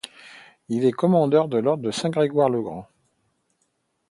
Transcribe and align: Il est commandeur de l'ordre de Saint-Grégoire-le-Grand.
Il 0.67 0.83
est 0.85 0.91
commandeur 0.93 1.47
de 1.47 1.59
l'ordre 1.59 1.83
de 1.83 1.91
Saint-Grégoire-le-Grand. 1.91 2.87